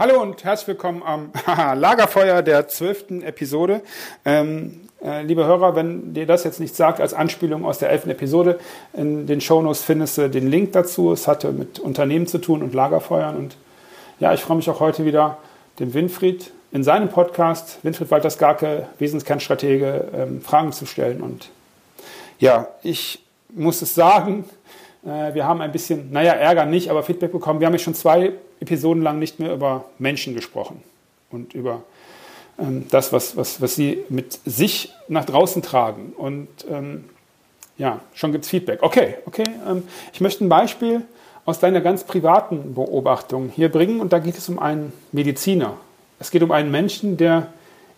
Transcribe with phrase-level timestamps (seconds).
[0.00, 1.30] Hallo und herzlich willkommen am
[1.78, 3.82] Lagerfeuer der zwölften Episode.
[4.24, 8.08] Ähm, äh, liebe Hörer, wenn dir das jetzt nicht sagt, als Anspielung aus der elften
[8.08, 8.58] Episode,
[8.94, 11.12] in den Shownotes findest du den Link dazu.
[11.12, 13.36] Es hatte mit Unternehmen zu tun und Lagerfeuern.
[13.36, 13.58] Und
[14.20, 15.36] ja, ich freue mich auch heute wieder,
[15.80, 21.20] dem Winfried in seinem Podcast, Winfried Walters-Garke, Wesenskernstratege, ähm, Fragen zu stellen.
[21.20, 21.50] Und
[22.38, 24.46] ja, ich muss es sagen,
[25.04, 27.60] äh, wir haben ein bisschen, naja, Ärger nicht, aber Feedback bekommen.
[27.60, 30.82] Wir haben ja schon zwei Episoden lang nicht mehr über Menschen gesprochen
[31.30, 31.82] und über
[32.58, 36.12] ähm, das, was, was, was sie mit sich nach draußen tragen.
[36.16, 37.04] Und ähm,
[37.78, 38.82] ja, schon gibt es Feedback.
[38.82, 39.44] Okay, okay.
[39.68, 41.02] Ähm, ich möchte ein Beispiel
[41.46, 45.74] aus deiner ganz privaten Beobachtung hier bringen und da geht es um einen Mediziner.
[46.18, 47.48] Es geht um einen Menschen, der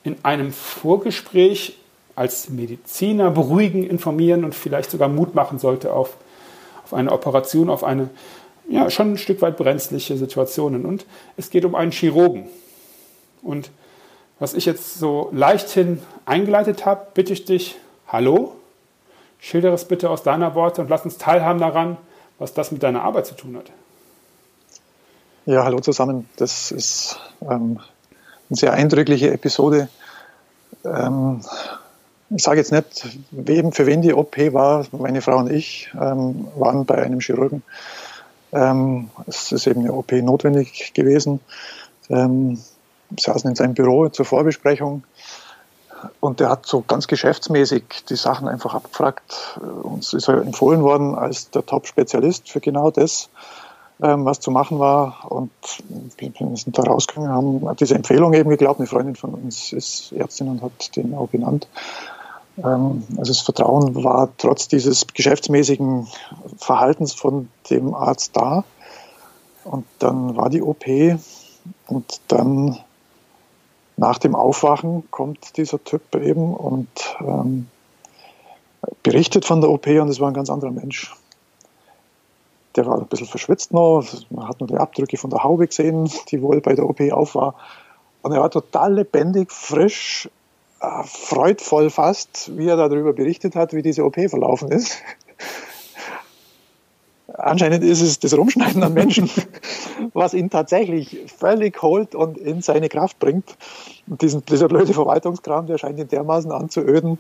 [0.05, 1.77] in einem Vorgespräch
[2.15, 6.16] als Mediziner beruhigen, informieren und vielleicht sogar Mut machen sollte auf,
[6.85, 8.10] auf eine Operation, auf eine
[8.68, 10.87] ja, schon ein Stück weit brenzliche Situationen.
[10.87, 11.05] Und
[11.37, 12.49] es geht um einen Chirurgen.
[13.43, 13.71] Und
[14.38, 18.55] was ich jetzt so leichthin eingeleitet habe, bitte ich dich, hallo,
[19.38, 21.96] schildere es bitte aus deiner Worte und lass uns teilhaben daran,
[22.38, 23.71] was das mit deiner Arbeit zu tun hat.
[25.45, 26.29] Ja, hallo zusammen.
[26.37, 27.80] Das ist ähm,
[28.49, 29.88] eine sehr eindrückliche Episode.
[30.85, 31.40] Ähm,
[32.30, 34.87] ich sage jetzt nicht, wem, für wen die OP war.
[34.93, 37.63] Meine Frau und ich ähm, waren bei einem Chirurgen
[38.53, 41.41] ähm, es ist eben eine OP notwendig gewesen.
[42.11, 42.59] Ähm,
[43.19, 45.05] saßen in seinem Büro zur Vorbesprechung
[46.21, 49.59] und der hat so ganz geschäftsmäßig die Sachen einfach abgefragt.
[49.83, 53.30] Uns ist er empfohlen worden als der Top-Spezialist für genau das,
[54.03, 55.30] ähm, was zu machen war.
[55.30, 55.51] Und
[56.19, 58.80] wir sind da rausgegangen, haben diese Empfehlung eben geglaubt.
[58.80, 61.69] Eine Freundin von uns ist Ärztin und hat den auch genannt.
[62.59, 66.09] Ähm, also das Vertrauen war trotz dieses geschäftsmäßigen
[66.56, 68.65] Verhaltens von dem Arzt da.
[69.65, 70.87] Und dann war die OP
[71.87, 72.79] und dann
[73.97, 76.89] nach dem Aufwachen kommt dieser Typ eben und
[77.21, 77.69] ähm,
[79.03, 81.15] berichtet von der OP und es war ein ganz anderer Mensch.
[82.75, 86.11] Der war ein bisschen verschwitzt noch, man hat nur die Abdrücke von der Haube gesehen,
[86.31, 87.55] die wohl bei der OP auf war.
[88.23, 90.29] Und er war total lebendig, frisch,
[91.04, 94.98] freudvoll fast, wie er darüber berichtet hat, wie diese OP verlaufen ist.
[97.34, 99.31] Anscheinend ist es das Rumschneiden an Menschen,
[100.12, 103.56] was ihn tatsächlich völlig holt und in seine Kraft bringt.
[104.06, 107.19] Und diesen, dieser blöde Verwaltungskram, der scheint ihn dermaßen anzuöden,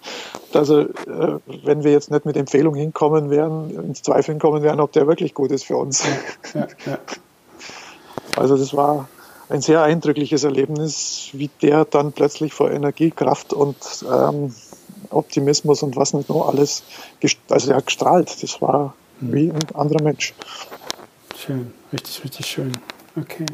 [0.52, 4.80] dass er, äh, wenn wir jetzt nicht mit Empfehlung hinkommen werden, ins Zweifeln kommen werden,
[4.80, 6.04] ob der wirklich gut ist für uns.
[6.54, 6.98] Ja, ja.
[8.36, 9.08] Also das war
[9.52, 13.76] ein sehr eindrückliches Erlebnis, wie der dann plötzlich vor Energie, Kraft und
[14.10, 14.54] ähm,
[15.10, 16.82] Optimismus und was nicht noch alles,
[17.50, 18.42] also er hat gestrahlt.
[18.42, 19.32] Das war hm.
[19.32, 20.32] wie ein anderer Mensch.
[21.36, 22.72] Schön, richtig, richtig schön.
[23.14, 23.46] Okay.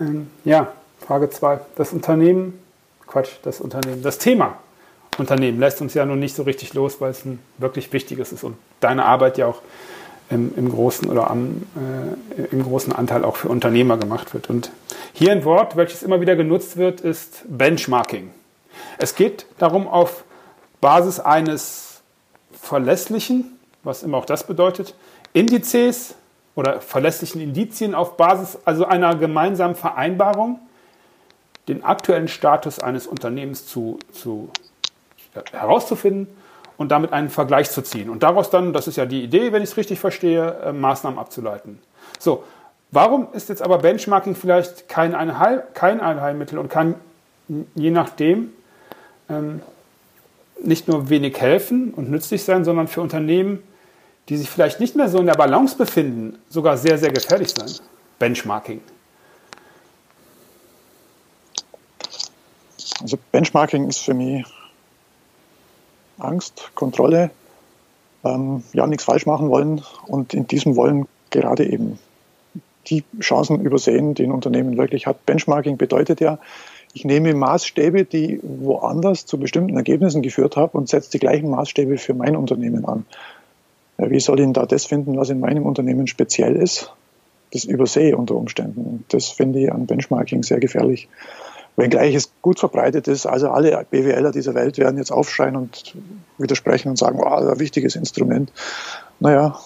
[0.00, 1.60] Ähm, ja, Frage 2.
[1.76, 2.58] Das Unternehmen,
[3.06, 4.58] Quatsch, das Unternehmen, das Thema
[5.18, 8.42] Unternehmen lässt uns ja nun nicht so richtig los, weil es ein wirklich wichtiges ist
[8.42, 9.62] und deine Arbeit ja auch
[10.30, 14.48] im, im großen oder am, äh, im großen Anteil auch für Unternehmer gemacht wird.
[14.48, 14.70] Und
[15.12, 18.30] hier ein Wort, welches immer wieder genutzt wird, ist Benchmarking.
[18.98, 20.24] Es geht darum, auf
[20.80, 22.00] Basis eines
[22.52, 24.94] verlässlichen, was immer auch das bedeutet,
[25.32, 26.14] Indizes
[26.54, 30.60] oder verlässlichen Indizien auf Basis also einer gemeinsamen Vereinbarung
[31.68, 34.50] den aktuellen Status eines Unternehmens zu, zu
[35.52, 36.28] herauszufinden
[36.80, 39.62] und damit einen Vergleich zu ziehen und daraus dann, das ist ja die Idee, wenn
[39.62, 41.78] ich es richtig verstehe, äh, Maßnahmen abzuleiten.
[42.18, 42.42] So,
[42.90, 46.94] warum ist jetzt aber Benchmarking vielleicht kein, Einheil, kein Allheilmittel und kann
[47.74, 48.54] je nachdem
[49.28, 49.60] ähm,
[50.62, 53.62] nicht nur wenig helfen und nützlich sein, sondern für Unternehmen,
[54.30, 57.70] die sich vielleicht nicht mehr so in der Balance befinden, sogar sehr, sehr gefährlich sein?
[58.18, 58.80] Benchmarking.
[63.02, 64.46] Also Benchmarking ist für mich
[66.22, 67.30] Angst, Kontrolle,
[68.24, 71.98] ähm, ja, nichts falsch machen wollen und in diesem Wollen gerade eben
[72.86, 75.24] die Chancen übersehen, die ein Unternehmen wirklich hat.
[75.26, 76.38] Benchmarking bedeutet ja,
[76.92, 81.98] ich nehme Maßstäbe, die woanders zu bestimmten Ergebnissen geführt haben und setze die gleichen Maßstäbe
[81.98, 83.06] für mein Unternehmen an.
[83.98, 86.92] Ja, wie soll ich da das finden, was in meinem Unternehmen speziell ist?
[87.52, 89.04] Das übersehe unter Umständen.
[89.08, 91.08] Das finde ich an Benchmarking sehr gefährlich
[91.76, 93.26] wenngleich es gut verbreitet ist.
[93.26, 95.94] Also alle BWLer dieser Welt werden jetzt aufschreien und
[96.38, 98.52] widersprechen und sagen, wow, ein wichtiges Instrument.
[99.18, 99.58] Naja,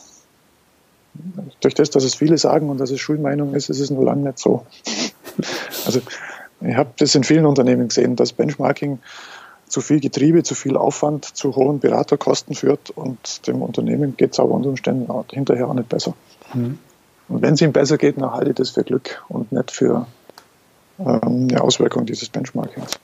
[1.60, 4.22] durch das, dass es viele sagen und dass es Schulmeinung ist, ist es nur lange
[4.22, 4.66] nicht so.
[5.86, 6.00] Also
[6.60, 8.98] ich habe das in vielen Unternehmen gesehen, dass Benchmarking
[9.68, 14.40] zu viel Getriebe, zu viel Aufwand, zu hohen Beraterkosten führt und dem Unternehmen geht es
[14.40, 16.14] aber unter Umständen hinterher auch nicht besser.
[16.52, 16.78] Mhm.
[17.28, 20.06] Und wenn es ihm besser geht, dann halte ich das für Glück und nicht für
[20.98, 22.98] eine Auswirkung dieses Benchmarkings.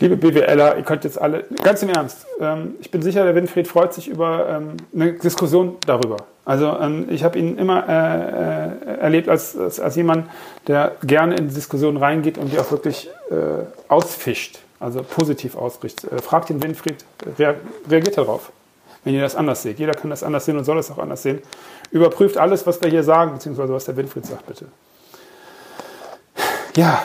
[0.00, 3.66] Liebe BWLer, ihr könnt jetzt alle, ganz im Ernst, ähm, ich bin sicher, der Winfried
[3.66, 6.18] freut sich über ähm, eine Diskussion darüber.
[6.44, 10.30] Also ähm, ich habe ihn immer äh, äh, erlebt als, als, als, jemand,
[10.68, 16.04] der gerne in Diskussionen reingeht und die auch wirklich äh, ausfischt, also positiv ausbricht.
[16.04, 17.04] Äh, fragt den Winfried,
[17.36, 17.56] rea
[17.90, 18.52] reagiert darauf,
[19.02, 19.80] wenn ihr das anders seht.
[19.80, 21.40] Jeder kann das anders sehen und soll es auch anders sehen.
[21.90, 24.66] Überprüft alles, was wir hier sagen, beziehungsweise was der Winfried sagt, bitte.
[26.78, 27.02] Ja,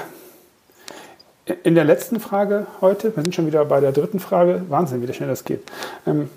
[1.63, 5.11] in der letzten Frage heute, wir sind schon wieder bei der dritten Frage, Wahnsinn, wie
[5.11, 5.63] schnell das geht.
[6.05, 6.29] Ähm,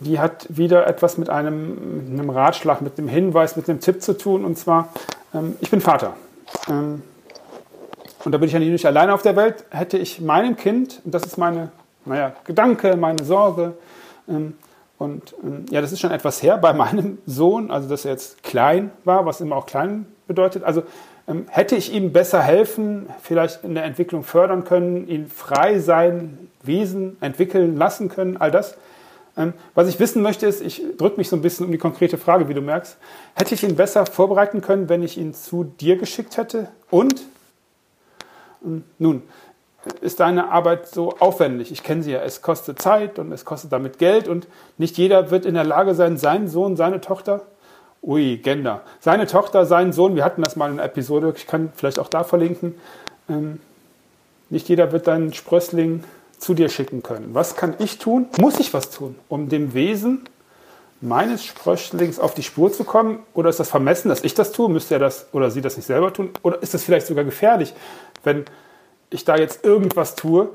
[0.00, 4.18] die hat wieder etwas mit einem, einem Ratschlag, mit einem Hinweis, mit einem Tipp zu
[4.18, 4.44] tun.
[4.44, 4.88] Und zwar,
[5.32, 6.14] ähm, ich bin Vater.
[6.68, 7.04] Ähm,
[8.24, 9.64] und da bin ich ja nicht alleine auf der Welt.
[9.70, 11.70] Hätte ich meinem Kind, und das ist meine,
[12.06, 13.74] naja, Gedanke, meine Sorge,
[14.28, 14.54] ähm,
[14.98, 18.42] und ähm, ja, das ist schon etwas her bei meinem Sohn, also dass er jetzt
[18.42, 20.64] klein war, was immer auch klein bedeutet.
[20.64, 20.82] Also
[21.48, 27.16] hätte ich ihm besser helfen, vielleicht in der Entwicklung fördern können, ihn frei sein, Wesen
[27.20, 28.76] entwickeln lassen können, all das.
[29.36, 32.18] Ähm, was ich wissen möchte, ist, ich drücke mich so ein bisschen um die konkrete
[32.18, 32.98] Frage, wie du merkst.
[33.34, 36.68] Hätte ich ihn besser vorbereiten können, wenn ich ihn zu dir geschickt hätte?
[36.90, 37.22] Und?
[38.64, 39.22] Ähm, nun,
[40.00, 41.72] ist deine Arbeit so aufwendig?
[41.72, 42.20] Ich kenne sie ja.
[42.22, 44.46] Es kostet Zeit und es kostet damit Geld und
[44.76, 47.46] nicht jeder wird in der Lage sein, seinen Sohn, seine Tochter
[48.02, 48.82] Ui, Gender.
[48.98, 52.08] Seine Tochter, sein Sohn, wir hatten das mal in einer Episode, ich kann vielleicht auch
[52.08, 52.74] da verlinken.
[53.28, 53.60] Ähm,
[54.50, 56.02] nicht jeder wird deinen Sprössling
[56.38, 57.30] zu dir schicken können.
[57.32, 58.26] Was kann ich tun?
[58.40, 60.28] Muss ich was tun, um dem Wesen
[61.00, 63.20] meines Sprösslings auf die Spur zu kommen?
[63.34, 64.68] Oder ist das vermessen, dass ich das tue?
[64.68, 66.30] Müsste er das oder sie das nicht selber tun?
[66.42, 67.72] Oder ist das vielleicht sogar gefährlich,
[68.24, 68.44] wenn
[69.10, 70.48] ich da jetzt irgendwas tue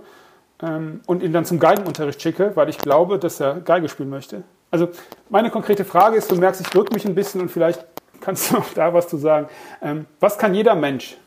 [0.62, 4.44] ähm, und ihn dann zum Geigenunterricht schicke, weil ich glaube, dass er Geige spielen möchte?
[4.72, 4.90] Also
[5.30, 7.86] meine konkrete Frage ist, du merkst, ich drücke mich ein bisschen und vielleicht
[8.22, 9.48] kannst du auch da was zu sagen.
[9.82, 11.18] Ähm, was kann jeder Mensch,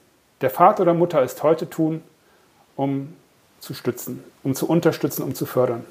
[0.40, 2.02] der Vater oder Mutter ist, heute tun,
[2.76, 3.14] um
[3.60, 5.84] zu stützen, um zu unterstützen, um zu fördern?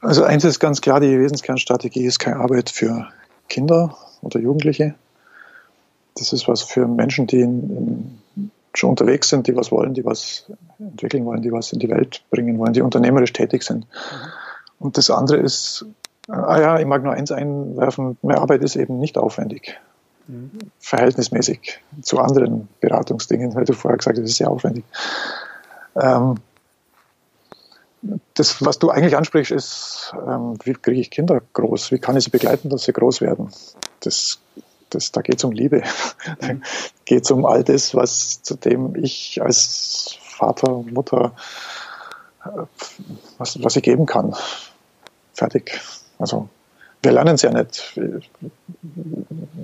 [0.00, 3.08] Also eins ist ganz klar, die Wesenskernstrategie ist keine Arbeit für
[3.48, 4.94] Kinder oder Jugendliche.
[6.14, 10.04] Das ist was für Menschen, die in, in, schon unterwegs sind, die was wollen, die
[10.04, 13.86] was entwickeln wollen, die was in die Welt bringen wollen, die unternehmerisch tätig sind.
[13.86, 14.43] Mhm.
[14.84, 15.86] Und das andere ist,
[16.28, 19.80] äh, ah ja, ich mag nur eins einwerfen, meine Arbeit ist eben nicht aufwendig.
[20.26, 20.50] Mhm.
[20.78, 24.84] Verhältnismäßig zu anderen Beratungsdingen, weil du vorher gesagt hast, das ist sehr aufwendig.
[25.96, 26.34] Ähm,
[28.34, 31.90] das, was du eigentlich ansprichst, ist, ähm, wie kriege ich Kinder groß?
[31.90, 33.48] Wie kann ich sie begleiten, dass sie groß werden?
[34.00, 34.38] Das,
[34.90, 35.82] das, da geht es um Liebe.
[36.40, 36.48] Da
[37.06, 41.32] geht es um all das, was zu dem ich als Vater, Mutter,
[42.44, 42.64] äh,
[43.38, 44.34] was, was ich geben kann.
[45.34, 45.80] Fertig.
[46.18, 46.48] Also
[47.02, 48.00] wir lernen es ja nicht.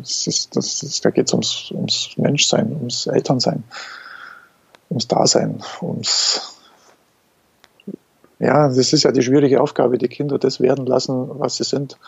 [0.03, 3.65] Es ist, das, ist, da geht es ums, ums Menschsein, ums Elternsein,
[4.91, 6.57] ums Dasein, ums
[8.41, 11.99] ja, das ist ja die schwierige Aufgabe, die Kinder das werden lassen, was sie sind.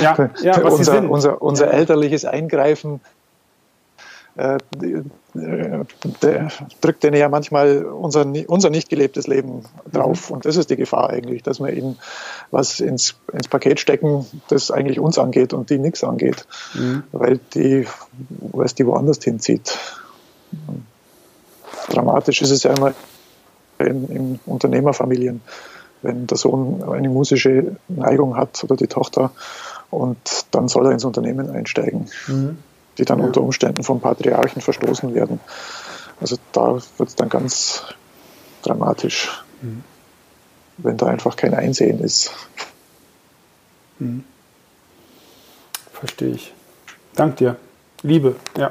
[0.00, 1.08] ja, ja, was unser, sie sind.
[1.08, 3.00] Unser, unser elterliches Eingreifen
[6.80, 10.30] drückt denen ja manchmal unser, unser nicht gelebtes Leben drauf.
[10.30, 10.36] Mhm.
[10.36, 11.98] Und das ist die Gefahr eigentlich, dass wir ihnen
[12.50, 17.02] was ins, ins Paket stecken, das eigentlich uns angeht und die nichts angeht, mhm.
[17.12, 17.86] weil die,
[18.38, 19.78] weil es die woanders hinzieht.
[21.90, 22.94] Dramatisch ist es ja immer
[23.78, 25.42] in, in Unternehmerfamilien,
[26.00, 29.30] wenn der Sohn eine musische Neigung hat oder die Tochter
[29.90, 32.06] und dann soll er ins Unternehmen einsteigen.
[32.26, 32.56] Mhm
[32.98, 33.26] die dann ja.
[33.26, 35.40] unter Umständen vom Patriarchen verstoßen werden.
[36.20, 37.84] Also da wird es dann ganz
[38.62, 39.82] dramatisch, mhm.
[40.78, 42.32] wenn da einfach kein Einsehen ist.
[43.98, 44.24] Mhm.
[45.92, 46.52] Verstehe ich.
[47.14, 47.56] Dank dir.
[48.02, 48.68] Liebe, ja.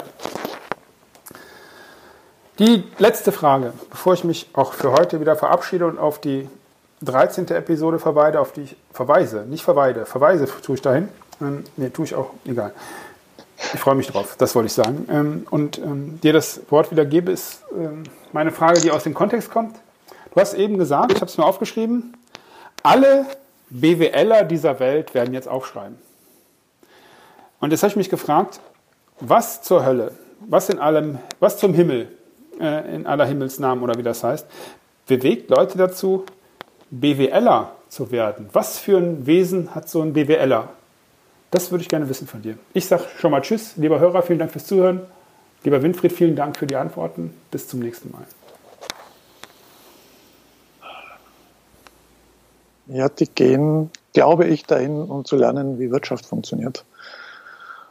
[2.60, 6.48] Die letzte Frage, bevor ich mich auch für heute wieder verabschiede und auf die
[7.02, 7.48] 13.
[7.48, 11.10] Episode verweide, auf die ich verweise, nicht verweide, verweise tue ich dahin.
[11.42, 12.74] Ähm, ne, tue ich auch, egal.
[13.74, 15.08] Ich freue mich drauf, das wollte ich sagen.
[15.10, 19.14] Ähm, und ähm, dir das Wort wieder gebe, ist ähm, meine Frage, die aus dem
[19.14, 19.76] Kontext kommt.
[20.34, 22.18] Du hast eben gesagt, ich habe es mir aufgeschrieben,
[22.84, 23.26] alle
[23.70, 25.98] BWLer dieser Welt werden jetzt aufschreiben.
[27.60, 28.60] Und jetzt habe ich mich gefragt,
[29.20, 30.12] was zur Hölle,
[30.42, 32.10] was in allem, was zum Himmel,
[32.60, 34.48] äh, in aller Himmelsnamen oder wie das heißt,
[35.08, 36.26] bewegt Leute dazu,
[36.90, 38.50] BWLer zu werden?
[38.52, 40.70] Was für ein Wesen hat so ein BWLer?
[41.52, 42.58] Das würde ich gerne wissen von dir.
[42.74, 45.02] Ich sage schon mal Tschüss, lieber Hörer, vielen Dank fürs Zuhören.
[45.64, 47.34] Lieber Winfried, vielen Dank für die Antworten.
[47.52, 48.24] Bis zum nächsten Mal.
[52.88, 56.86] Ja, die gehen, glaube ich, dahin, um zu lernen, wie Wirtschaft funktioniert.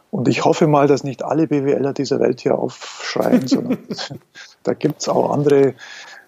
[0.09, 3.77] Und ich hoffe mal, dass nicht alle BWLer dieser Welt hier aufschreien, sondern
[4.63, 5.75] da gibt es auch andere.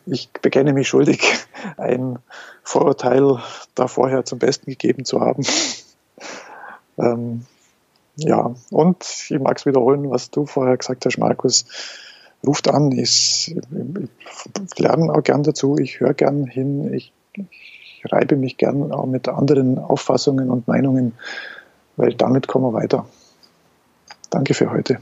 [0.06, 1.22] Ich bekenne mich schuldig,
[1.78, 2.20] ein
[2.64, 3.40] Vorurteil
[3.76, 5.44] da vorher zum Besten gegeben zu haben.
[6.98, 7.46] Ähm,
[8.16, 11.66] ja, und ich mag es wiederholen, was du vorher gesagt hast, Markus.
[12.46, 18.36] Ruft an, ich, ich lerne auch gern dazu, ich höre gern hin, ich, ich reibe
[18.36, 21.14] mich gern auch mit anderen Auffassungen und Meinungen,
[21.96, 23.06] weil damit kommen wir weiter.
[24.30, 25.00] Danke für heute.